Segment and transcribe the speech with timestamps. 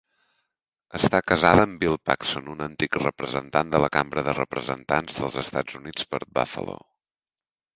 [0.99, 5.81] Està casada amb Bill Paxon, un antic representant de la Cambra de Representants dels Estats
[5.83, 6.81] Units per Buffalo.